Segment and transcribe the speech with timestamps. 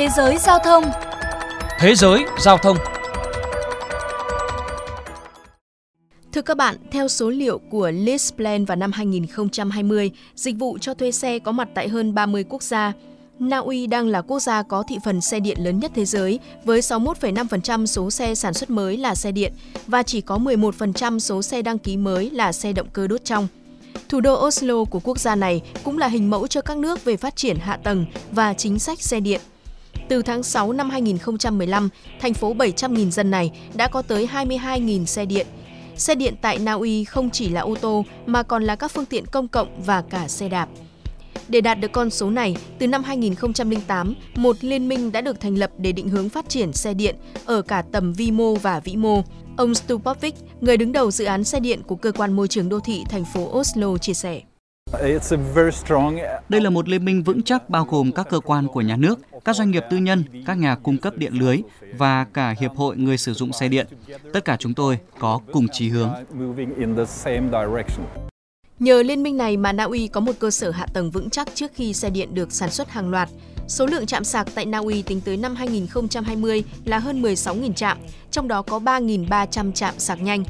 [0.00, 0.84] Thế giới giao thông
[1.78, 2.76] Thế giới giao thông
[6.32, 11.12] Thưa các bạn, theo số liệu của Listplan vào năm 2020, dịch vụ cho thuê
[11.12, 12.92] xe có mặt tại hơn 30 quốc gia.
[13.38, 16.38] Na Uy đang là quốc gia có thị phần xe điện lớn nhất thế giới,
[16.64, 19.52] với 61,5% số xe sản xuất mới là xe điện
[19.86, 23.48] và chỉ có 11% số xe đăng ký mới là xe động cơ đốt trong.
[24.08, 27.16] Thủ đô Oslo của quốc gia này cũng là hình mẫu cho các nước về
[27.16, 29.40] phát triển hạ tầng và chính sách xe điện.
[30.10, 31.88] Từ tháng 6 năm 2015,
[32.20, 35.46] thành phố 700.000 dân này đã có tới 22.000 xe điện.
[35.96, 39.04] Xe điện tại Na Uy không chỉ là ô tô mà còn là các phương
[39.04, 40.68] tiện công cộng và cả xe đạp.
[41.48, 45.58] Để đạt được con số này, từ năm 2008, một liên minh đã được thành
[45.58, 48.96] lập để định hướng phát triển xe điện ở cả tầm vi mô và vĩ
[48.96, 49.22] mô.
[49.56, 52.80] Ông Stupovic, người đứng đầu dự án xe điện của cơ quan môi trường đô
[52.80, 54.40] thị thành phố Oslo chia sẻ.
[56.48, 59.18] Đây là một liên minh vững chắc bao gồm các cơ quan của nhà nước,
[59.44, 61.58] các doanh nghiệp tư nhân, các nhà cung cấp điện lưới
[61.98, 63.86] và cả hiệp hội người sử dụng xe điện.
[64.32, 66.14] Tất cả chúng tôi có cùng chí hướng.
[68.78, 71.48] Nhờ liên minh này mà Na Uy có một cơ sở hạ tầng vững chắc
[71.54, 73.28] trước khi xe điện được sản xuất hàng loạt.
[73.68, 77.98] Số lượng trạm sạc tại Na Uy tính tới năm 2020 là hơn 16.000 trạm,
[78.30, 80.44] trong đó có 3.300 trạm sạc nhanh.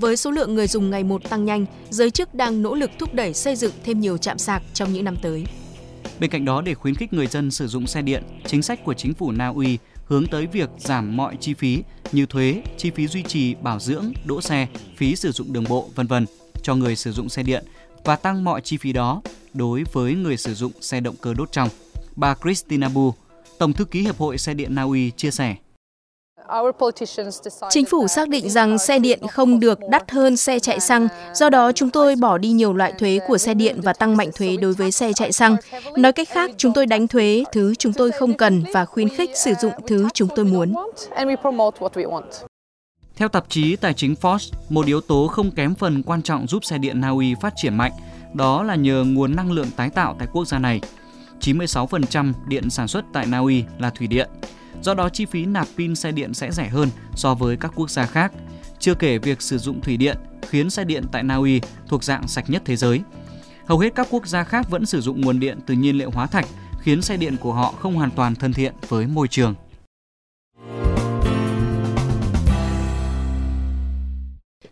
[0.00, 3.14] Với số lượng người dùng ngày một tăng nhanh, giới chức đang nỗ lực thúc
[3.14, 5.44] đẩy xây dựng thêm nhiều trạm sạc trong những năm tới.
[6.20, 8.94] Bên cạnh đó, để khuyến khích người dân sử dụng xe điện, chính sách của
[8.94, 11.82] chính phủ Na Uy hướng tới việc giảm mọi chi phí
[12.12, 15.88] như thuế, chi phí duy trì, bảo dưỡng, đỗ xe, phí sử dụng đường bộ,
[15.94, 16.26] vân vân
[16.62, 17.64] cho người sử dụng xe điện
[18.04, 19.22] và tăng mọi chi phí đó
[19.54, 21.68] đối với người sử dụng xe động cơ đốt trong.
[22.16, 23.14] Bà Christina Bu,
[23.58, 25.56] Tổng thư ký Hiệp hội Xe điện Na Uy chia sẻ.
[27.70, 31.50] Chính phủ xác định rằng xe điện không được đắt hơn xe chạy xăng, do
[31.50, 34.56] đó chúng tôi bỏ đi nhiều loại thuế của xe điện và tăng mạnh thuế
[34.56, 35.56] đối với xe chạy xăng.
[35.96, 39.30] Nói cách khác, chúng tôi đánh thuế thứ chúng tôi không cần và khuyến khích
[39.34, 40.74] sử dụng thứ chúng tôi muốn.
[43.16, 46.64] Theo tạp chí Tài chính Forbes, một yếu tố không kém phần quan trọng giúp
[46.64, 47.92] xe điện Na Uy phát triển mạnh,
[48.34, 50.80] đó là nhờ nguồn năng lượng tái tạo tại quốc gia này.
[51.40, 54.28] 96% điện sản xuất tại Na Uy là thủy điện.
[54.82, 57.90] Do đó chi phí nạp pin xe điện sẽ rẻ hơn so với các quốc
[57.90, 58.32] gia khác.
[58.78, 60.16] Chưa kể việc sử dụng thủy điện
[60.48, 63.00] khiến xe điện tại Na Uy thuộc dạng sạch nhất thế giới.
[63.66, 66.26] Hầu hết các quốc gia khác vẫn sử dụng nguồn điện từ nhiên liệu hóa
[66.26, 66.46] thạch,
[66.80, 69.54] khiến xe điện của họ không hoàn toàn thân thiện với môi trường.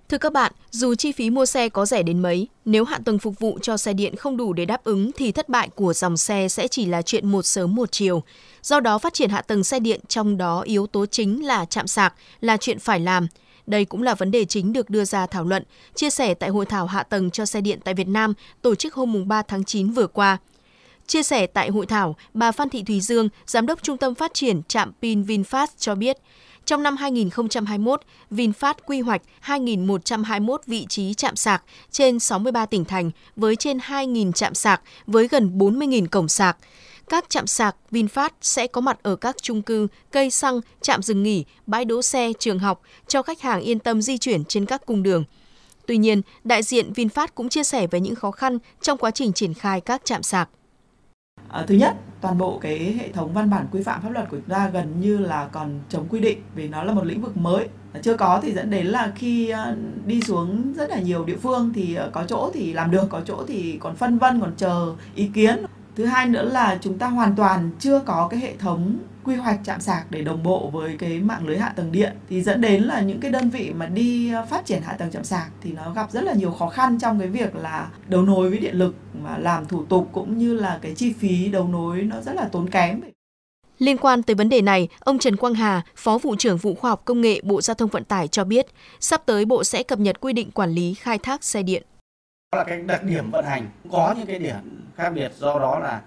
[0.09, 3.19] Thưa các bạn, dù chi phí mua xe có rẻ đến mấy, nếu hạ tầng
[3.19, 6.17] phục vụ cho xe điện không đủ để đáp ứng thì thất bại của dòng
[6.17, 8.23] xe sẽ chỉ là chuyện một sớm một chiều.
[8.63, 11.87] Do đó phát triển hạ tầng xe điện trong đó yếu tố chính là chạm
[11.87, 13.27] sạc là chuyện phải làm.
[13.67, 15.63] Đây cũng là vấn đề chính được đưa ra thảo luận,
[15.95, 18.95] chia sẻ tại hội thảo hạ tầng cho xe điện tại Việt Nam tổ chức
[18.95, 20.39] hôm 3 tháng 9 vừa qua.
[21.07, 24.35] Chia sẻ tại hội thảo, bà Phan Thị Thùy Dương, Giám đốc Trung tâm Phát
[24.35, 26.17] triển Trạm pin VinFast cho biết,
[26.67, 28.01] trong năm 2021,
[28.31, 34.33] VinFast quy hoạch 2.121 vị trí chạm sạc trên 63 tỉnh thành với trên 2.000
[34.33, 36.57] chạm sạc với gần 40.000 cổng sạc.
[37.09, 41.23] Các chạm sạc VinFast sẽ có mặt ở các trung cư, cây xăng, trạm dừng
[41.23, 44.87] nghỉ, bãi đỗ xe, trường học cho khách hàng yên tâm di chuyển trên các
[44.87, 45.25] cung đường.
[45.87, 49.33] Tuy nhiên, đại diện VinFast cũng chia sẻ về những khó khăn trong quá trình
[49.33, 50.49] triển khai các trạm sạc.
[51.49, 54.37] À, thứ nhất, toàn bộ cái hệ thống văn bản quy phạm pháp luật của
[54.37, 57.37] chúng ta gần như là còn chống quy định vì nó là một lĩnh vực
[57.37, 57.69] mới.
[58.03, 61.73] Chưa có thì dẫn đến là khi ờ, đi xuống rất là nhiều địa phương
[61.75, 64.95] thì ờ, có chỗ thì làm được, có chỗ thì còn phân vân, còn chờ
[65.15, 65.57] ý kiến
[65.97, 69.61] thứ hai nữa là chúng ta hoàn toàn chưa có cái hệ thống quy hoạch
[69.65, 72.83] chạm sạc để đồng bộ với cái mạng lưới hạ tầng điện thì dẫn đến
[72.83, 75.73] là những cái đơn vị mà đi ờ, phát triển hạ tầng chạm sạc thì
[75.73, 78.75] nó gặp rất là nhiều khó khăn trong cái việc là đấu nối với điện
[78.75, 82.33] lực mà làm thủ tục cũng như là cái chi phí đấu nối nó rất
[82.35, 83.01] là tốn kém.
[83.79, 86.91] Liên quan tới vấn đề này, ông Trần Quang Hà, Phó vụ trưởng vụ khoa
[86.91, 88.67] học công nghệ Bộ Giao thông Vận tải cho biết,
[89.01, 91.83] sắp tới Bộ sẽ cập nhật quy định quản lý khai thác xe điện.
[92.57, 95.33] Là cái đặc điểm vận hành có những cái điểm khác biệt.
[95.39, 96.03] Do đó là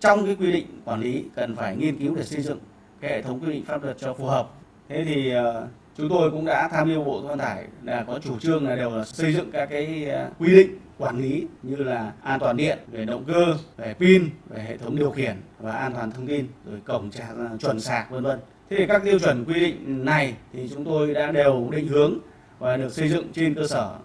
[0.00, 2.58] trong cái quy định quản lý cần phải nghiên cứu để xây dựng
[3.00, 4.48] cái hệ thống quy định pháp luật cho phù hợp.
[4.88, 5.66] Thế thì ờ,
[5.96, 8.90] chúng tôi cũng đã tham mưu bộ vận tải là có chủ trương là đều
[8.90, 12.78] là xây dựng các cái ờ, quy định quản lý như là an toàn điện,
[12.92, 16.46] về động cơ, về pin, về hệ thống điều khiển và an toàn thông tin,
[16.70, 18.40] rồi cổng trả ờ, chuẩn sạc, vân vân.
[18.70, 22.18] Thế thì các tiêu chuẩn quy định này thì chúng tôi đã đều định hướng
[22.58, 23.96] và được xây dựng trên cơ sở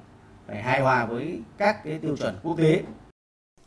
[0.48, 2.81] phải hài hòa với các cái tiêu chuẩn quốc tế.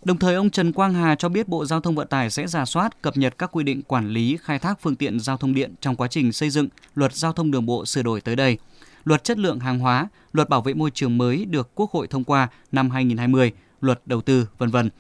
[0.07, 2.65] Đồng thời ông Trần Quang Hà cho biết Bộ Giao thông Vận tải sẽ giả
[2.65, 5.75] soát cập nhật các quy định quản lý khai thác phương tiện giao thông điện
[5.81, 8.59] trong quá trình xây dựng luật giao thông đường bộ sửa đổi tới đây
[9.05, 12.25] luật chất lượng hàng hóa, luật bảo vệ môi trường mới được Quốc hội thông
[12.25, 14.91] qua năm 2020, luật đầu tư, vân vân.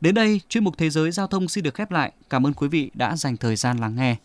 [0.00, 2.12] Đến đây, chuyên mục Thế giới Giao thông xin được khép lại.
[2.30, 4.16] Cảm ơn quý vị đã dành thời gian lắng nghe.